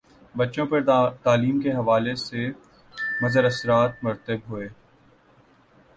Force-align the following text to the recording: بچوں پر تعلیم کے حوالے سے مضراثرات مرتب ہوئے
بچوں 0.35 0.65
پر 0.65 0.81
تعلیم 1.23 1.59
کے 1.61 1.71
حوالے 1.71 2.15
سے 2.15 2.47
مضراثرات 3.21 4.03
مرتب 4.03 4.49
ہوئے 4.49 4.67